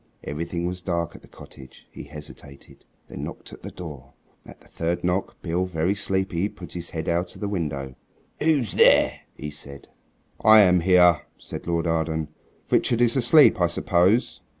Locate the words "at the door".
3.53-4.13